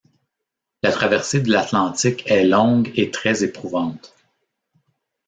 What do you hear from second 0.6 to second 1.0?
La